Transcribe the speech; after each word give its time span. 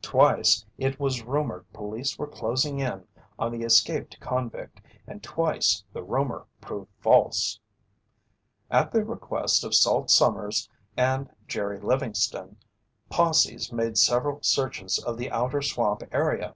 Twice, 0.00 0.64
it 0.78 0.98
was 0.98 1.20
rumored 1.22 1.70
police 1.74 2.18
were 2.18 2.26
closing 2.26 2.78
in 2.80 3.06
on 3.38 3.52
the 3.52 3.60
escaped 3.62 4.18
convict, 4.18 4.80
and 5.06 5.22
twice 5.22 5.84
the 5.92 6.02
rumor 6.02 6.46
proved 6.62 6.90
false. 7.02 7.60
At 8.70 8.90
the 8.90 9.04
request 9.04 9.62
of 9.62 9.74
Salt 9.74 10.10
Sommers 10.10 10.66
and 10.96 11.28
Jerry 11.46 11.78
Livingston, 11.78 12.56
posses 13.10 13.70
made 13.70 13.98
several 13.98 14.42
searches 14.42 14.98
of 14.98 15.18
the 15.18 15.30
outer 15.30 15.60
swamp 15.60 16.04
area. 16.10 16.54